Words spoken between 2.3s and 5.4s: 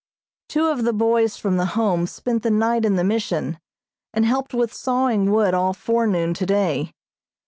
the night in the Mission, and helped with sawing